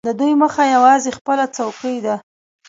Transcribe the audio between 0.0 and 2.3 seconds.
د دوی موخه یوازې خپله څوکۍ ده.